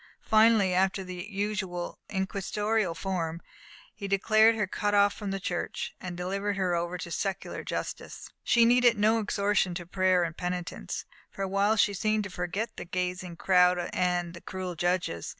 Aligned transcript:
Finally, 0.25 0.73
after 0.73 1.03
the 1.03 1.27
usual 1.29 1.99
inquisitorial 2.09 2.95
form, 2.95 3.39
he 3.93 4.07
declared 4.07 4.55
her 4.55 4.65
cut 4.65 4.95
off 4.95 5.13
from 5.13 5.29
the 5.29 5.39
Church, 5.39 5.93
and 6.01 6.17
delivered 6.17 6.57
over 6.57 6.97
to 6.97 7.11
secular 7.11 7.63
justice. 7.63 8.27
She 8.43 8.65
needed 8.65 8.97
no 8.97 9.19
exhortation 9.19 9.75
to 9.75 9.85
prayer 9.85 10.23
and 10.23 10.35
penitence. 10.35 11.05
For 11.29 11.43
a 11.43 11.47
while 11.47 11.75
she 11.75 11.93
seemed 11.93 12.23
to 12.23 12.31
forget 12.31 12.77
the 12.77 12.85
gazing 12.85 13.35
crowd 13.35 13.77
and 13.93 14.33
the 14.33 14.41
cruel 14.41 14.73
judges. 14.73 15.29